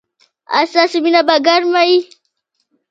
ایا 0.55 0.69
ستاسو 0.71 0.97
مینه 1.03 1.21
به 1.27 1.35
ګرمه 1.45 1.81
وي؟ 1.87 1.99